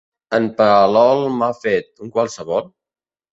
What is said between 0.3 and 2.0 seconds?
En Palol m'ha fet,